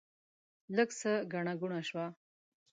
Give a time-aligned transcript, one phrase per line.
[0.75, 2.05] لږ څه ګڼه ګوڼه شوه.